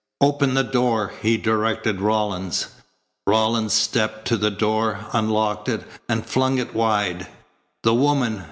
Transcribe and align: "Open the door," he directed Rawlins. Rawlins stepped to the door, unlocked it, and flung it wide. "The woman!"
"Open 0.19 0.55
the 0.55 0.63
door," 0.63 1.13
he 1.21 1.37
directed 1.37 2.01
Rawlins. 2.01 2.69
Rawlins 3.27 3.73
stepped 3.73 4.25
to 4.29 4.35
the 4.35 4.49
door, 4.49 5.05
unlocked 5.13 5.69
it, 5.69 5.85
and 6.09 6.25
flung 6.25 6.57
it 6.57 6.73
wide. 6.73 7.27
"The 7.83 7.93
woman!" 7.93 8.39